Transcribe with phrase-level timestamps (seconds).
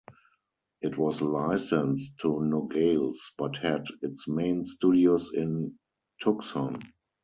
[0.81, 5.77] It was licensed to Nogales, but had its main studios in
[6.23, 6.81] Tucson.